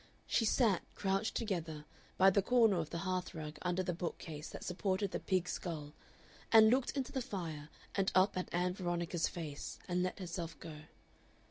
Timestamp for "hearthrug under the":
3.05-3.93